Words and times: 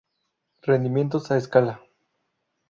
Rendimientos 0.63 1.29
a 1.29 1.37
escala. 1.37 1.79